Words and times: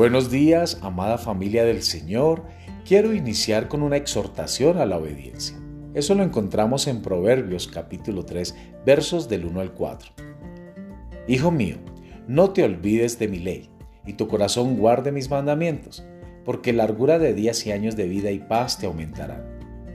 Buenos 0.00 0.30
días, 0.30 0.78
amada 0.80 1.18
familia 1.18 1.62
del 1.62 1.82
Señor. 1.82 2.44
Quiero 2.86 3.12
iniciar 3.12 3.68
con 3.68 3.82
una 3.82 3.98
exhortación 3.98 4.78
a 4.78 4.86
la 4.86 4.96
obediencia. 4.96 5.58
Eso 5.92 6.14
lo 6.14 6.22
encontramos 6.22 6.86
en 6.86 7.02
Proverbios 7.02 7.68
capítulo 7.68 8.24
3, 8.24 8.54
versos 8.86 9.28
del 9.28 9.44
1 9.44 9.60
al 9.60 9.74
4. 9.74 10.12
Hijo 11.28 11.50
mío, 11.50 11.76
no 12.26 12.48
te 12.48 12.64
olvides 12.64 13.18
de 13.18 13.28
mi 13.28 13.40
ley, 13.40 13.68
y 14.06 14.14
tu 14.14 14.26
corazón 14.26 14.78
guarde 14.78 15.12
mis 15.12 15.28
mandamientos, 15.28 16.02
porque 16.46 16.72
largura 16.72 17.18
de 17.18 17.34
días 17.34 17.66
y 17.66 17.72
años 17.72 17.94
de 17.94 18.08
vida 18.08 18.30
y 18.30 18.38
paz 18.38 18.78
te 18.78 18.86
aumentarán. 18.86 19.44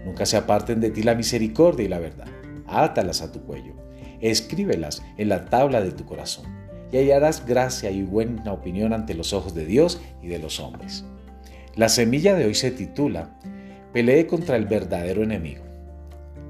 Nunca 0.06 0.28
se 0.28 0.38
aparten 0.38 0.82
de 0.82 0.92
ti 0.92 1.02
la 1.02 1.16
misericordia 1.16 1.84
y 1.84 1.90
la 1.90 1.98
verdad. 1.98 2.28
Átalas 2.68 3.24
a 3.24 3.32
tu 3.32 3.42
cuello, 3.42 3.74
escríbelas 4.22 5.02
en 5.18 5.30
la 5.30 5.46
tabla 5.46 5.82
de 5.82 5.94
tu 5.94 6.06
corazón 6.06 6.65
y 6.92 6.98
hallarás 6.98 7.46
gracia 7.46 7.92
y 7.92 8.04
buena 8.04 8.54
opinión 8.54 8.94
ante 8.94 9.14
los 9.14 9.34
ojos 9.34 9.54
de 9.54 9.66
Dios 9.66 10.02
y 10.22 10.28
de 10.28 10.40
los 10.40 10.60
hombres. 10.60 11.06
La 11.76 11.90
semilla 11.90 12.36
de 12.36 12.46
hoy 12.46 12.56
se 12.56 12.72
titula 12.72 13.38
Pelee 13.92 14.28
contra 14.28 14.56
el 14.56 14.66
verdadero 14.66 15.24
enemigo. 15.24 15.64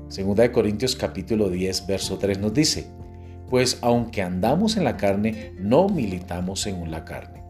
Segunda 0.08 0.44
de 0.44 0.52
Corintios 0.52 0.96
capítulo 0.96 1.50
10, 1.50 1.88
verso 1.88 2.18
3 2.18 2.40
nos 2.40 2.54
dice, 2.54 2.88
pues 3.50 3.80
aunque 3.82 4.22
andamos 4.22 4.78
en 4.78 4.84
la 4.84 4.98
carne, 4.98 5.54
no 5.58 5.90
militamos 5.90 6.62
según 6.62 6.92
la 6.92 7.06
carne. 7.06 7.44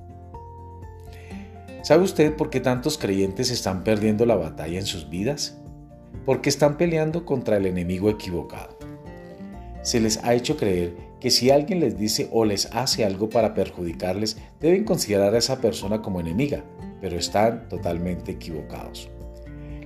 ¿Sabe 1.84 2.04
usted 2.04 2.35
por 2.35 2.49
qué 2.49 2.59
tantos 2.59 2.98
creyentes 2.98 3.52
están 3.52 3.84
perdiendo 3.84 4.26
la 4.26 4.35
batalla 4.35 4.79
en 4.79 4.85
sus 4.85 5.09
vidas? 5.09 5.57
Porque 6.26 6.49
están 6.49 6.77
peleando 6.77 7.26
contra 7.26 7.57
el 7.57 7.65
enemigo 7.65 8.09
equivocado. 8.09 8.77
Se 9.84 9.99
les 9.99 10.23
ha 10.23 10.34
hecho 10.34 10.57
creer 10.57 10.95
que 11.25 11.31
si 11.31 11.49
alguien 11.49 11.79
les 11.79 11.97
dice 11.97 12.29
o 12.31 12.45
les 12.45 12.67
hace 12.71 13.03
algo 13.03 13.31
para 13.31 13.55
perjudicarles, 13.55 14.38
deben 14.59 14.84
considerar 14.84 15.34
a 15.34 15.39
esa 15.39 15.59
persona 15.59 15.99
como 16.04 16.20
enemiga, 16.20 16.63
pero 17.01 17.17
están 17.17 17.67
totalmente 17.67 18.34
equivocados. 18.34 19.09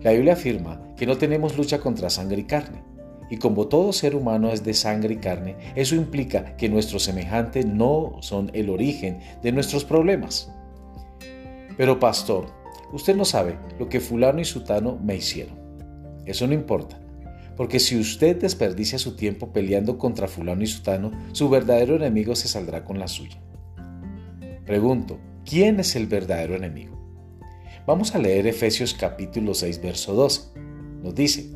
La 0.03 0.11
Biblia 0.11 0.33
afirma 0.33 0.81
que 0.97 1.05
no 1.05 1.17
tenemos 1.17 1.57
lucha 1.57 1.79
contra 1.79 2.09
sangre 2.09 2.41
y 2.41 2.43
carne, 2.43 2.83
y 3.29 3.37
como 3.37 3.69
todo 3.69 3.93
ser 3.93 4.17
humano 4.17 4.51
es 4.51 4.65
de 4.65 4.73
sangre 4.73 5.13
y 5.13 5.17
carne, 5.19 5.55
eso 5.75 5.95
implica 5.95 6.57
que 6.57 6.67
nuestros 6.67 7.03
semejantes 7.03 7.65
no 7.65 8.17
son 8.19 8.51
el 8.53 8.69
origen 8.69 9.21
de 9.41 9.53
nuestros 9.53 9.85
problemas. 9.85 10.51
Pero 11.77 12.01
pastor, 12.01 12.47
usted 12.91 13.15
no 13.15 13.23
sabe 13.23 13.57
lo 13.79 13.87
que 13.87 14.01
fulano 14.01 14.41
y 14.41 14.45
sutano 14.45 14.99
me 15.01 15.15
hicieron. 15.15 15.57
Eso 16.25 16.47
no 16.47 16.53
importa. 16.53 16.99
Porque 17.59 17.81
si 17.81 17.99
usted 17.99 18.37
desperdicia 18.37 18.97
su 18.97 19.17
tiempo 19.17 19.51
peleando 19.51 19.97
contra 19.97 20.29
fulano 20.29 20.63
y 20.63 20.67
sutano, 20.67 21.11
su 21.33 21.49
verdadero 21.49 21.97
enemigo 21.97 22.33
se 22.33 22.47
saldrá 22.47 22.85
con 22.85 22.99
la 22.99 23.09
suya. 23.09 23.43
Pregunto, 24.65 25.19
¿quién 25.43 25.81
es 25.81 25.97
el 25.97 26.07
verdadero 26.07 26.55
enemigo? 26.55 26.97
Vamos 27.85 28.15
a 28.15 28.17
leer 28.17 28.47
Efesios 28.47 28.93
capítulo 28.93 29.53
6, 29.53 29.81
verso 29.81 30.13
12. 30.13 30.57
Nos 31.03 31.13
dice, 31.13 31.51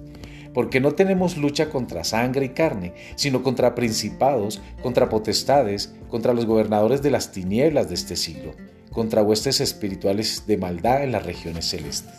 porque 0.53 0.81
no 0.81 0.91
tenemos 0.91 1.37
lucha 1.37 1.69
contra 1.69 2.03
sangre 2.03 2.47
y 2.47 2.49
carne, 2.49 2.93
sino 3.15 3.41
contra 3.41 3.73
principados, 3.73 4.59
contra 4.81 5.07
potestades, 5.07 5.95
contra 6.09 6.33
los 6.33 6.45
gobernadores 6.45 7.01
de 7.01 7.11
las 7.11 7.31
tinieblas 7.31 7.87
de 7.87 7.95
este 7.95 8.17
siglo, 8.17 8.55
contra 8.91 9.23
huestes 9.23 9.61
espirituales 9.61 10.43
de 10.47 10.57
maldad 10.57 11.01
en 11.01 11.13
las 11.13 11.25
regiones 11.25 11.69
celestes. 11.69 12.13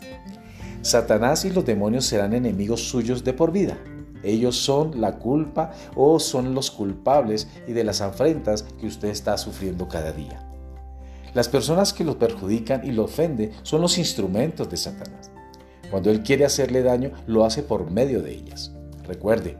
Satanás 0.85 1.47
y 1.47 1.51
los 1.51 1.65
demonios 1.65 2.05
serán 2.05 2.35
enemigos 2.35 2.91
suyos 2.91 3.25
de 3.25 3.33
por 3.33 3.53
vida. 3.53 3.79
Ellos 4.23 4.59
son 4.59 5.01
la 5.01 5.19
culpa 5.19 5.73
o 5.97 6.21
son 6.21 6.55
los 6.55 6.71
culpables 6.71 7.49
y 7.67 7.73
de 7.73 7.85
las 7.85 8.03
afrentas 8.03 8.65
que 8.79 8.87
usted 8.87 9.09
está 9.09 9.39
sufriendo 9.39 9.89
cada 9.89 10.13
día. 10.13 10.47
Las 11.33 11.49
personas 11.49 11.95
que 11.95 12.05
lo 12.05 12.19
perjudican 12.19 12.85
y 12.85 12.93
lo 12.93 13.05
ofenden 13.05 13.53
son 13.63 13.81
los 13.81 13.97
instrumentos 13.97 14.69
de 14.69 14.77
Satanás. 14.77 15.31
Cuando 15.91 16.11
él 16.11 16.23
quiere 16.23 16.45
hacerle 16.45 16.83
daño, 16.83 17.13
lo 17.27 17.47
hace 17.47 17.63
por 17.63 17.91
medio 17.91 18.21
de 18.21 18.35
ellas. 18.35 18.71
Recuerde, 19.05 19.57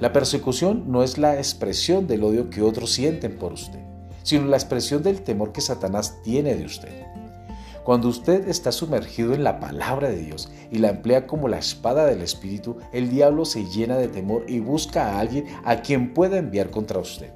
la 0.00 0.14
persecución 0.14 0.90
no 0.90 1.02
es 1.02 1.18
la 1.18 1.36
expresión 1.36 2.06
del 2.06 2.24
odio 2.24 2.48
que 2.48 2.62
otros 2.62 2.90
sienten 2.90 3.38
por 3.38 3.52
usted, 3.52 3.80
sino 4.22 4.46
la 4.46 4.56
expresión 4.56 5.02
del 5.02 5.20
temor 5.20 5.52
que 5.52 5.60
Satanás 5.60 6.22
tiene 6.22 6.54
de 6.54 6.64
usted. 6.64 7.04
Cuando 7.84 8.08
usted 8.08 8.48
está 8.48 8.72
sumergido 8.72 9.34
en 9.34 9.44
la 9.44 9.60
palabra 9.60 10.08
de 10.08 10.16
Dios 10.16 10.50
y 10.70 10.78
la 10.78 10.88
emplea 10.88 11.26
como 11.26 11.48
la 11.48 11.58
espada 11.58 12.06
del 12.06 12.22
Espíritu, 12.22 12.78
el 12.92 13.10
diablo 13.10 13.44
se 13.44 13.66
llena 13.66 13.98
de 13.98 14.08
temor 14.08 14.46
y 14.48 14.58
busca 14.58 15.04
a 15.04 15.20
alguien 15.20 15.44
a 15.64 15.82
quien 15.82 16.14
pueda 16.14 16.38
enviar 16.38 16.70
contra 16.70 16.98
usted. 16.98 17.30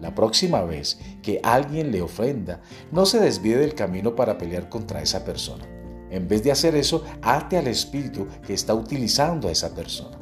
La 0.00 0.14
próxima 0.14 0.62
vez 0.62 1.00
que 1.22 1.40
alguien 1.42 1.90
le 1.90 2.02
ofenda, 2.02 2.60
no 2.92 3.04
se 3.04 3.18
desvíe 3.18 3.56
del 3.56 3.74
camino 3.74 4.14
para 4.14 4.38
pelear 4.38 4.68
contra 4.68 5.02
esa 5.02 5.24
persona. 5.24 5.64
En 6.08 6.28
vez 6.28 6.44
de 6.44 6.52
hacer 6.52 6.76
eso, 6.76 7.02
ate 7.20 7.58
al 7.58 7.66
espíritu 7.66 8.28
que 8.46 8.54
está 8.54 8.74
utilizando 8.74 9.48
a 9.48 9.50
esa 9.50 9.74
persona. 9.74 10.18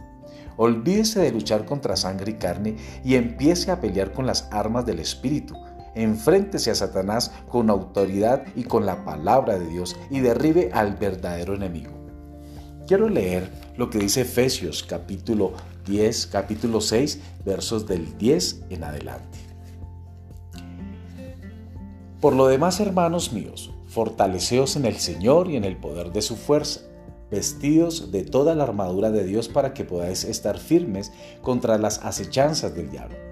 Olvídese 0.56 1.20
de 1.20 1.30
luchar 1.30 1.66
contra 1.66 1.96
sangre 1.96 2.32
y 2.32 2.34
carne 2.34 2.76
y 3.04 3.16
empiece 3.16 3.70
a 3.70 3.82
pelear 3.82 4.12
con 4.12 4.26
las 4.26 4.48
armas 4.50 4.86
del 4.86 5.00
espíritu, 5.00 5.56
Enfréntese 5.94 6.70
a 6.70 6.74
Satanás 6.74 7.32
con 7.48 7.68
autoridad 7.68 8.44
y 8.56 8.64
con 8.64 8.86
la 8.86 9.04
palabra 9.04 9.58
de 9.58 9.68
Dios 9.68 9.96
y 10.10 10.20
derribe 10.20 10.70
al 10.72 10.96
verdadero 10.96 11.54
enemigo. 11.54 11.90
Quiero 12.86 13.08
leer 13.08 13.50
lo 13.76 13.90
que 13.90 13.98
dice 13.98 14.22
Efesios 14.22 14.82
capítulo 14.82 15.52
10, 15.86 16.26
capítulo 16.28 16.80
6, 16.80 17.20
versos 17.44 17.86
del 17.86 18.16
10 18.16 18.64
en 18.70 18.84
adelante. 18.84 19.38
Por 22.20 22.34
lo 22.34 22.46
demás, 22.46 22.80
hermanos 22.80 23.32
míos, 23.32 23.72
fortaleceos 23.88 24.76
en 24.76 24.86
el 24.86 24.96
Señor 24.96 25.50
y 25.50 25.56
en 25.56 25.64
el 25.64 25.76
poder 25.76 26.12
de 26.12 26.22
su 26.22 26.36
fuerza, 26.36 26.80
vestidos 27.30 28.12
de 28.12 28.22
toda 28.22 28.54
la 28.54 28.64
armadura 28.64 29.10
de 29.10 29.24
Dios 29.24 29.48
para 29.48 29.74
que 29.74 29.84
podáis 29.84 30.24
estar 30.24 30.58
firmes 30.58 31.12
contra 31.42 31.78
las 31.78 31.98
acechanzas 32.04 32.74
del 32.74 32.90
diablo 32.90 33.31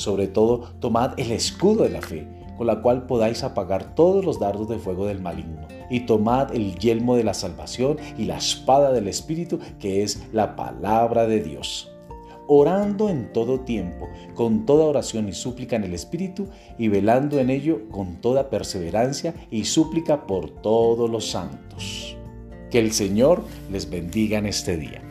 sobre 0.00 0.28
todo, 0.28 0.62
tomad 0.80 1.12
el 1.18 1.30
escudo 1.30 1.84
de 1.84 1.90
la 1.90 2.00
fe, 2.00 2.26
con 2.56 2.66
la 2.66 2.80
cual 2.80 3.06
podáis 3.06 3.44
apagar 3.44 3.94
todos 3.94 4.24
los 4.24 4.40
dardos 4.40 4.66
de 4.68 4.78
fuego 4.78 5.06
del 5.06 5.20
maligno. 5.20 5.68
Y 5.90 6.00
tomad 6.00 6.54
el 6.54 6.74
yelmo 6.76 7.16
de 7.16 7.24
la 7.24 7.34
salvación 7.34 7.98
y 8.16 8.24
la 8.24 8.38
espada 8.38 8.92
del 8.92 9.08
Espíritu, 9.08 9.58
que 9.78 10.02
es 10.02 10.22
la 10.32 10.56
palabra 10.56 11.26
de 11.26 11.42
Dios. 11.42 11.90
Orando 12.48 13.10
en 13.10 13.30
todo 13.32 13.60
tiempo, 13.60 14.08
con 14.34 14.64
toda 14.64 14.86
oración 14.86 15.28
y 15.28 15.34
súplica 15.34 15.76
en 15.76 15.84
el 15.84 15.92
Espíritu, 15.92 16.48
y 16.78 16.88
velando 16.88 17.38
en 17.38 17.50
ello 17.50 17.88
con 17.90 18.22
toda 18.22 18.48
perseverancia 18.48 19.34
y 19.50 19.66
súplica 19.66 20.26
por 20.26 20.48
todos 20.48 21.10
los 21.10 21.30
santos. 21.30 22.16
Que 22.70 22.78
el 22.78 22.92
Señor 22.92 23.44
les 23.70 23.90
bendiga 23.90 24.38
en 24.38 24.46
este 24.46 24.78
día. 24.78 25.02